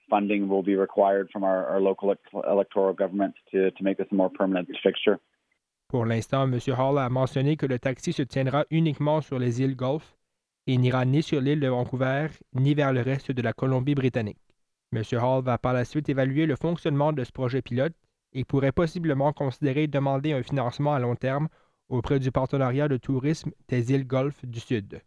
funding 0.10 0.48
will 0.48 0.64
be 0.64 0.76
required 0.76 1.30
from 1.32 1.44
our, 1.44 1.66
our 1.68 1.80
local 1.80 2.14
electoral 2.50 2.94
governments 2.94 3.38
to, 3.52 3.72
to 3.72 3.84
make 3.84 3.98
this 3.98 4.08
a 4.12 4.16
more 4.16 4.30
permanent 4.30 4.68
fixture. 4.84 5.20
Pour 5.88 6.08
l'instant, 6.08 6.52
M. 6.52 6.60
Hall 6.76 6.98
a 6.98 7.10
mentionné 7.10 7.56
que 7.56 7.68
le 7.68 7.78
taxi 7.78 8.14
se 8.14 8.24
tiendra 8.24 8.66
uniquement 8.72 9.22
sur 9.22 9.38
les 9.38 9.62
îles 9.62 9.76
Golfe 9.76 10.18
et 10.66 10.78
n'ira 10.78 11.06
ni 11.06 11.22
sur 11.22 11.40
l'île 11.40 11.60
de 11.60 11.68
Vancouver 11.68 12.28
ni 12.54 12.74
vers 12.74 12.94
le 12.94 13.02
reste 13.02 13.32
de 13.32 13.42
la 13.42 13.54
Colombie-Britannique. 13.54 14.40
M. 14.92 15.04
Hall 15.22 15.44
va 15.44 15.58
par 15.58 15.74
la 15.74 15.86
suite 15.86 16.10
évaluer 16.10 16.46
le 16.46 16.56
fonctionnement 16.56 17.14
de 17.14 17.24
ce 17.24 17.32
projet 17.32 17.62
pilote 17.62 17.94
et 18.34 18.44
pourrait 18.44 18.72
possiblement 18.72 19.34
considérer 19.34 19.88
demander 19.88 20.34
un 20.34 20.44
financement 20.44 20.94
à 20.94 21.00
long 21.00 21.16
terme 21.16 21.48
auprès 21.90 22.20
du 22.20 22.32
partenariat 22.32 22.88
de 22.88 22.98
tourisme 22.98 23.52
des 23.68 23.92
îles 23.92 24.08
Golfe 24.08 24.46
du 24.46 24.60
Sud. 24.60 25.02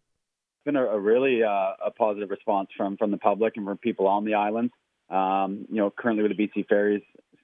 Been 0.65 0.75
a, 0.75 0.85
a 0.85 0.99
really 0.99 1.43
uh, 1.43 1.75
a 1.85 1.91
positive 1.91 2.29
response 2.29 2.67
from 2.75 2.97
from 2.97 3.11
the 3.11 3.17
public 3.17 3.55
and 3.57 3.65
from 3.65 3.77
people 3.77 4.05
on 4.07 4.25
the 4.25 4.33
island. 4.33 4.69
Um, 5.09 5.65
you 5.69 5.77
know, 5.77 5.89
currently 5.89 6.23
with 6.23 6.35
the 6.35 6.47
BC 6.47 6.67
Ferries 6.67 7.03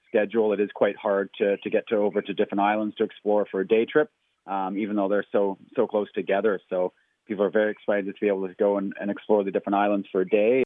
schedule, 0.09 0.51
it 0.53 0.59
is 0.59 0.69
quite 0.73 0.97
hard 0.97 1.29
to 1.37 1.57
to 1.57 1.69
get 1.69 1.87
to 1.87 1.95
over 1.95 2.21
to 2.21 2.33
different 2.33 2.61
islands 2.61 2.95
to 2.97 3.03
explore 3.03 3.45
for 3.49 3.61
a 3.61 3.67
day 3.67 3.85
trip, 3.85 4.09
um, 4.45 4.77
even 4.77 4.95
though 4.97 5.07
they're 5.07 5.25
so 5.31 5.57
so 5.75 5.87
close 5.87 6.11
together. 6.13 6.59
So 6.69 6.91
people 7.25 7.45
are 7.45 7.49
very 7.49 7.71
excited 7.71 8.13
to 8.13 8.19
be 8.19 8.27
able 8.27 8.47
to 8.47 8.53
go 8.55 8.77
and, 8.77 8.93
and 8.99 9.09
explore 9.09 9.43
the 9.45 9.51
different 9.51 9.75
islands 9.75 10.07
for 10.11 10.21
a 10.21 10.27
day. 10.27 10.63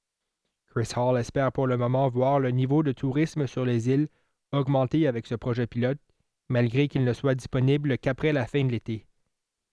Chris 0.71 0.93
Hall 0.95 1.17
espère 1.17 1.51
pour 1.51 1.67
le 1.67 1.77
moment 1.77 2.09
voir 2.09 2.39
le 2.39 2.49
niveau 2.49 2.83
de 2.83 2.91
tourisme 2.91 3.47
sur 3.47 3.65
les 3.65 3.89
îles 3.89 4.07
augmenter 4.51 5.07
avec 5.07 5.27
ce 5.27 5.35
projet 5.35 5.67
pilote, 5.67 5.99
malgré 6.49 6.87
qu'il 6.87 7.03
ne 7.03 7.13
soit 7.13 7.35
disponible 7.35 7.97
qu'après 7.97 8.33
la 8.33 8.45
fin 8.45 8.63
de 8.63 8.71
l'été. 8.71 9.05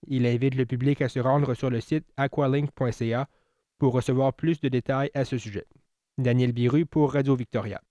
Il 0.07 0.25
invite 0.25 0.55
le 0.55 0.65
public 0.65 1.01
à 1.01 1.09
se 1.09 1.19
rendre 1.19 1.53
sur 1.53 1.69
le 1.69 1.81
site 1.81 2.05
aqualink.ca 2.17 3.27
pour 3.77 3.93
recevoir 3.93 4.33
plus 4.33 4.59
de 4.59 4.69
détails 4.69 5.11
à 5.13 5.25
ce 5.25 5.37
sujet. 5.37 5.65
Daniel 6.17 6.51
Biru 6.51 6.85
pour 6.85 7.13
Radio 7.13 7.35
Victoria. 7.35 7.81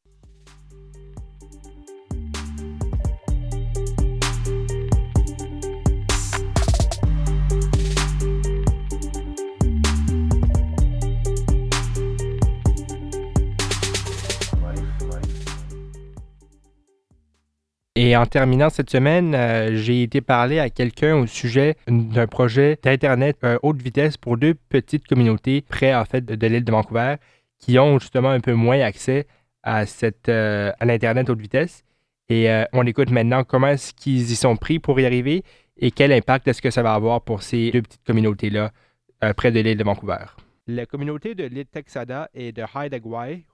Et 18.06 18.18
en 18.18 18.26
terminant 18.26 18.68
cette 18.68 18.90
semaine, 18.90 19.34
euh, 19.34 19.76
j'ai 19.76 20.02
été 20.02 20.20
parler 20.20 20.58
à 20.58 20.68
quelqu'un 20.68 21.16
au 21.16 21.26
sujet 21.26 21.74
d'un 21.88 22.26
projet 22.26 22.78
d'Internet 22.82 23.38
euh, 23.44 23.56
haute 23.62 23.80
vitesse 23.80 24.18
pour 24.18 24.36
deux 24.36 24.52
petites 24.52 25.06
communautés 25.06 25.62
près 25.62 25.94
en 25.94 26.04
fait 26.04 26.22
de, 26.22 26.46
l'île 26.46 26.64
de 26.64 26.70
Vancouver 26.70 27.14
qui 27.58 27.78
ont 27.78 27.98
justement 27.98 28.28
un 28.28 28.40
peu 28.40 28.52
moins 28.52 28.78
accès 28.80 29.26
à, 29.62 29.84
euh, 30.28 30.72
à 30.78 30.84
l'Internet 30.84 31.30
haute 31.30 31.40
vitesse. 31.40 31.82
Et 32.28 32.46
on 32.74 32.86
écoute 32.86 33.10
maintenant 33.10 33.42
comment 33.42 33.68
est-ce 33.68 33.94
qu'ils 33.94 34.30
y 34.30 34.36
sont 34.36 34.56
pris 34.56 34.78
pour 34.78 35.00
y 35.00 35.06
arriver 35.06 35.42
et 35.78 35.90
quel 35.90 36.12
impact 36.12 36.46
est-ce 36.46 36.60
que 36.60 36.70
ça 36.70 36.82
va 36.82 36.92
avoir 36.92 37.22
pour 37.22 37.42
ces 37.42 37.70
deux 37.70 37.80
petites 37.80 38.04
communautés-là 38.04 38.70
près 39.34 39.50
de 39.50 39.60
l'île 39.60 39.78
de 39.78 39.84
Vancouver. 39.84 40.24
La 40.66 40.84
communauté 40.84 41.34
de 41.34 41.44
l'île 41.44 41.66
Texada 41.66 42.28
et 42.34 42.52
de 42.52 42.62
Haida 42.62 42.98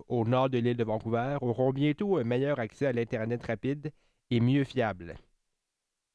au 0.09 0.25
nord 0.25 0.51
de 0.51 0.59
l'île 0.59 0.77
de 0.77 0.85
Vancouver, 0.85 1.37
auront 1.41 1.73
bientôt 1.73 2.17
un 2.17 2.25
meilleur 2.25 2.59
accès 2.59 2.87
à 2.87 2.93
l'Internet 2.93 3.45
rapide 3.45 3.91
et 4.31 4.41
mieux 4.41 4.65
fiable. 4.65 5.17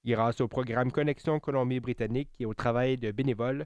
Grâce 0.05 0.39
au 0.39 0.48
programme 0.48 0.91
Connexion 0.91 1.39
Colombie-Britannique 1.39 2.29
et 2.39 2.45
au 2.45 2.53
travail 2.53 2.98
de 2.98 3.12
bénévoles, 3.12 3.65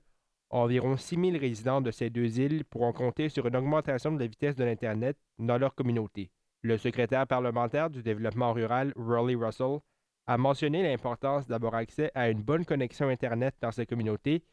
environ 0.50 0.98
6 0.98 1.15
000 1.15 1.38
résidents 1.38 1.82
de 1.82 1.91
ces 1.91 2.10
deux 2.10 2.39
îles 2.39 2.65
pourront 2.65 2.94
compter 2.94 3.29
sur 3.29 3.46
une 3.46 3.56
augmentation 3.56 4.12
de 4.12 4.20
la 4.20 4.27
vitesse 4.27 4.56
de 4.56 4.63
l'Internet 4.63 5.18
dans 5.38 5.58
leur 5.58 5.75
communauté. 5.75 6.32
Le 6.62 6.77
secrétaire 6.77 7.27
parlementaire 7.27 7.89
du 7.89 8.01
développement 8.01 8.53
rural, 8.53 8.94
Rolly 8.96 9.36
Russell, 9.36 9.79
a 10.27 10.38
mentionné 10.38 10.84
l'importance 10.84 11.48
d'avoir 11.48 11.75
accès 11.75 12.12
à 12.15 12.29
une 12.29 12.41
bonne 12.41 12.65
connexion 12.65 13.10
Internet 13.10 13.56
dans 13.62 13.72
ces 13.72 13.86
communautés 13.86 14.44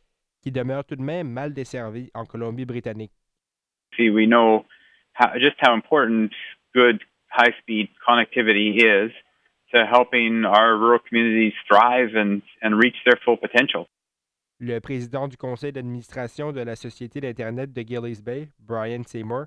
qui 0.43 0.51
demeurent 0.51 0.85
tout 0.85 0.97
de 0.97 1.03
même 1.03 1.29
mal 1.29 1.53
desservies 1.53 2.11
en 2.15 2.25
Colombie-Britannique. 2.25 3.13
We 3.99 4.27
know 4.27 4.65
how, 5.15 5.39
just 5.39 5.57
how 5.61 5.73
important 5.73 6.31
good 6.75 7.01
high-speed 7.31 7.89
connectivity 8.07 8.77
is 8.77 9.13
Le 14.59 14.79
président 14.79 15.29
du 15.29 15.37
conseil 15.37 15.73
d'administration 15.73 16.53
de 16.53 16.61
la 16.61 16.77
Société 16.77 17.21
d'Internet 17.21 17.73
de 17.73 17.83
Gillies 17.83 18.23
Bay, 18.23 18.49
Brian 18.59 19.03
Seymour, 19.03 19.47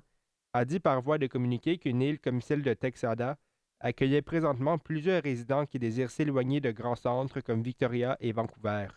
a 0.52 0.64
dit 0.64 0.78
par 0.78 1.00
voie 1.00 1.18
de 1.18 1.26
communiqué 1.26 1.78
qu'une 1.78 2.02
île 2.02 2.20
comme 2.20 2.40
celle 2.42 2.62
de 2.62 2.74
Texada 2.74 3.36
accueillait 3.80 4.22
présentement 4.22 4.78
plusieurs 4.78 5.22
résidents 5.22 5.64
qui 5.64 5.78
désirent 5.78 6.10
s'éloigner 6.10 6.60
de 6.60 6.70
grands 6.70 6.96
centres 6.96 7.40
comme 7.40 7.62
Victoria 7.62 8.16
et 8.20 8.32
Vancouver. 8.32 8.88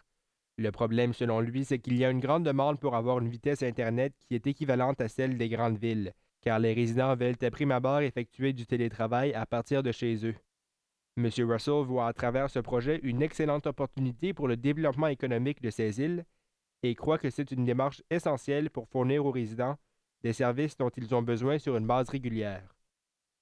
Le 0.58 0.72
problème, 0.72 1.14
selon 1.14 1.40
lui, 1.40 1.64
c'est 1.64 1.80
qu'il 1.80 1.98
y 1.98 2.06
a 2.06 2.12
une 2.12 2.20
grande 2.20 2.44
demande 2.44 2.80
pour 2.80 2.96
avoir 2.96 3.20
une 3.20 3.30
vitesse 3.30 3.64
Internet 3.64 4.14
qui 4.28 4.36
est 4.36 4.46
équivalente 4.46 5.02
à 5.02 5.08
celle 5.08 5.38
des 5.38 5.50
grandes 5.50 5.78
villes, 5.78 6.14
car 6.42 6.60
les 6.60 6.74
résidents 6.74 7.16
veulent 7.16 7.36
à 7.42 7.50
prime 7.50 7.72
abord 7.72 8.02
effectuer 8.02 8.54
du 8.54 8.66
télétravail 8.66 9.34
à 9.34 9.46
partir 9.46 9.82
de 9.82 9.92
chez 9.92 10.28
eux. 10.28 10.36
M. 11.16 11.30
Russell 11.48 11.84
voit 11.86 12.08
à 12.08 12.14
travers 12.14 12.50
ce 12.50 12.60
projet 12.60 13.00
une 13.04 13.22
excellente 13.22 13.68
opportunité 13.68 14.34
pour 14.34 14.48
le 14.48 14.58
développement 14.58 15.08
économique 15.08 15.62
de 15.62 15.70
ces 15.70 16.02
îles 16.02 16.24
et 16.82 16.96
croit 16.96 17.20
que 17.20 17.30
c'est 17.30 17.52
une 17.52 17.66
démarche 17.66 18.02
essentielle 18.10 18.70
pour 18.72 18.88
fournir 18.90 19.26
aux 19.26 19.32
résidents 19.32 19.76
des 20.24 20.34
services 20.34 20.78
dont 20.78 20.90
ils 20.98 21.14
ont 21.14 21.22
besoin 21.22 21.60
sur 21.60 21.78
une 21.78 21.86
base 21.86 22.10
régulière. 22.10 22.64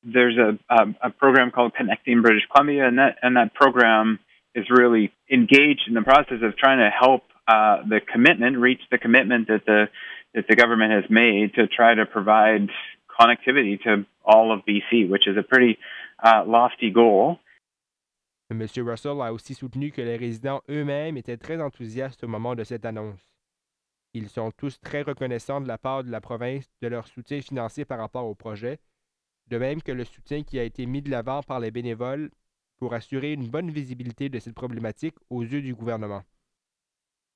There's 0.04 0.38
a, 0.38 0.58
a, 0.70 0.88
a 1.01 1.10
program 1.12 1.51
called 1.51 1.74
Connecting 1.78 2.22
British 2.22 2.48
Columbia, 2.50 2.88
and 2.88 2.98
that, 2.98 3.18
and 3.22 3.36
that 3.36 3.54
program 3.54 4.20
is 4.56 4.66
really 4.70 5.12
engaged 5.30 5.88
in 5.88 5.94
the 5.94 6.01
process 6.01 6.42
of 6.42 6.58
trying 6.58 6.80
to 6.80 6.90
help 6.90 7.24
uh, 7.48 7.84
the 7.88 8.01
commitment, 8.01 8.58
reach 8.58 8.82
the 8.92 8.98
commitment 8.98 9.48
that 9.48 9.66
the, 9.66 9.88
that 10.34 10.46
the 10.50 10.56
government 10.56 10.92
has 10.92 11.10
made 11.10 11.54
to 11.54 11.68
try 11.68 11.94
to 11.94 12.06
provide 12.06 12.70
connectivity 13.08 13.80
to 13.84 14.06
all 14.25 14.51
of 14.51 14.62
BC, 14.66 15.08
which 15.08 15.28
is 15.28 15.38
a 15.38 15.44
pretty 15.44 15.78
uh, 16.22 16.44
lofty 16.46 16.90
goal. 16.90 17.40
M. 18.51 18.67
Russell 18.86 19.22
a 19.22 19.31
aussi 19.31 19.53
soutenu 19.53 19.91
que 19.91 20.01
les 20.01 20.17
résidents 20.17 20.62
eux-mêmes 20.70 21.15
étaient 21.15 21.38
très 21.38 21.62
enthousiastes 21.62 22.24
au 22.24 22.27
moment 22.27 22.53
de 22.53 22.63
cette 22.65 22.86
annonce. 22.86 23.31
Ils 24.13 24.27
sont 24.27 24.51
tous 24.51 24.79
très 24.81 25.03
reconnaissants 25.03 25.62
de 25.62 25.70
la 25.70 25.77
part 25.77 26.03
de 26.03 26.12
la 26.12 26.20
province 26.20 26.70
de 26.81 26.89
leur 26.89 27.08
soutien 27.08 27.41
financier 27.41 27.86
par 27.86 28.00
rapport 28.00 28.25
au 28.25 28.36
projet, 28.36 28.79
de 29.48 29.58
même 29.58 29.81
que 29.81 29.93
le 29.93 30.03
soutien 30.03 30.43
qui 30.43 30.60
a 30.60 30.63
été 30.63 30.86
mis 30.86 31.01
de 31.01 31.10
l'avant 31.10 31.41
par 31.43 31.62
les 31.62 31.72
bénévoles 31.72 32.29
pour 32.77 32.93
assurer 32.93 33.31
une 33.31 33.48
bonne 33.48 33.70
visibilité 33.70 34.27
de 34.27 34.39
cette 34.39 34.55
problématique 34.55 35.15
aux 35.29 35.43
yeux 35.43 35.62
du 35.62 35.74
gouvernement. 35.74 36.24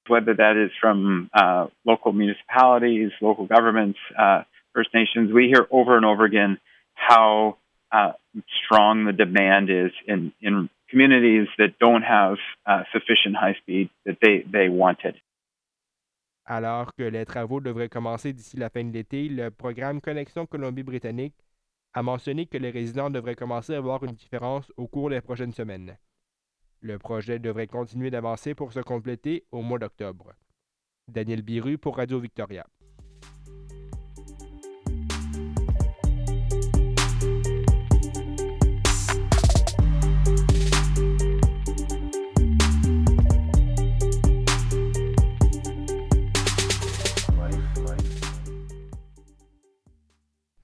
Whether 0.10 0.36
that 0.36 0.56
is 0.58 0.72
from 0.82 1.30
uh, 1.34 1.68
local 1.86 2.14
municipalities, 2.14 3.12
local 3.22 3.48
governments, 3.48 3.98
uh, 4.20 4.44
First 4.74 4.94
Nations, 4.94 5.32
we 5.32 5.48
hear 5.48 5.66
over 5.72 5.96
and 5.96 6.06
over 6.06 6.26
again 6.26 6.60
how 6.94 7.58
uh, 7.92 8.12
strong 8.66 9.06
the 9.06 9.14
demand 9.14 9.70
is 9.70 9.92
in, 10.08 10.32
in 10.42 10.70
communities 10.90 11.48
that 11.58 11.74
don't 11.80 12.04
have 12.04 12.38
uh, 12.66 12.84
sufficient 12.92 13.36
high 13.36 13.56
speed 13.62 13.90
that 14.06 14.18
they, 14.22 14.46
they 14.52 14.70
wanted. 14.70 15.16
Alors 16.48 16.94
que 16.94 17.04
les 17.04 17.26
travaux 17.26 17.60
devraient 17.60 17.90
commencer 17.90 18.32
d'ici 18.32 18.58
la 18.58 18.70
fin 18.70 18.84
de 18.84 18.94
l'été, 18.94 19.30
le 19.30 19.50
programme 19.50 20.00
Connexion 20.00 20.46
Colombie-Britannique 20.46 21.34
a 21.94 22.04
mentionné 22.04 22.46
que 22.46 22.58
les 22.58 22.70
résidents 22.70 23.10
devraient 23.10 23.36
commencer 23.36 23.74
à 23.74 23.82
voir 23.82 24.04
une 24.04 24.12
différence 24.12 24.72
au 24.78 24.88
cours 24.88 25.10
des 25.10 25.22
prochaines 25.22 25.54
semaines. 25.54 25.98
Le 26.82 27.00
projet 27.00 27.40
devrait 27.40 27.68
continuer 27.68 28.12
d'avancer 28.12 28.54
pour 28.54 28.74
se 28.74 28.82
compléter 28.82 29.44
au 29.52 29.64
mois 29.64 29.80
d'octobre. 29.80 30.34
Daniel 31.08 31.42
Biru 31.42 31.78
pour 31.80 31.98
Radio 31.98 32.20
Victoria. 32.20 32.68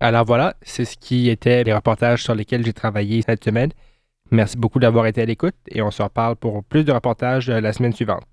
Alors 0.03 0.25
voilà, 0.25 0.55
c'est 0.63 0.83
ce 0.83 0.97
qui 0.97 1.29
était 1.29 1.63
les 1.63 1.73
reportages 1.75 2.23
sur 2.23 2.33
lesquels 2.33 2.65
j'ai 2.65 2.73
travaillé 2.73 3.21
cette 3.21 3.43
semaine. 3.43 3.71
Merci 4.31 4.57
beaucoup 4.57 4.79
d'avoir 4.79 5.05
été 5.05 5.21
à 5.21 5.25
l'écoute 5.25 5.53
et 5.67 5.83
on 5.83 5.91
se 5.91 6.01
reparle 6.01 6.37
pour 6.37 6.63
plus 6.63 6.83
de 6.83 6.91
reportages 6.91 7.51
la 7.51 7.71
semaine 7.71 7.93
suivante. 7.93 8.23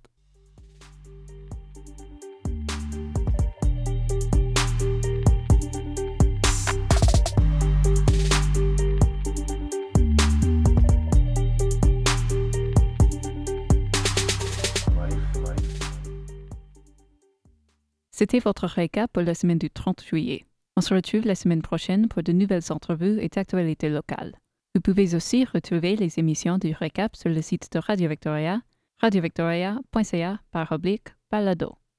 C'était 18.10 18.38
votre 18.38 18.66
récap 18.66 19.12
pour 19.12 19.22
la 19.22 19.34
semaine 19.34 19.58
du 19.58 19.68
30 19.68 20.02
juillet. 20.02 20.46
On 20.78 20.80
se 20.80 20.94
retrouve 20.94 21.26
la 21.26 21.34
semaine 21.34 21.60
prochaine 21.60 22.06
pour 22.06 22.22
de 22.22 22.30
nouvelles 22.30 22.70
entrevues 22.70 23.18
et 23.18 23.36
actualités 23.36 23.88
locales. 23.88 24.36
Vous 24.76 24.80
pouvez 24.80 25.16
aussi 25.16 25.44
retrouver 25.44 25.96
les 25.96 26.20
émissions 26.20 26.56
du 26.56 26.72
récap 26.72 27.16
sur 27.16 27.30
le 27.30 27.42
site 27.42 27.72
de 27.72 27.80
Radio 27.80 28.08
Victoria, 28.08 28.62
radiovictoria.ca 29.00 30.38
par 30.52 30.70
oblique. 30.70 31.08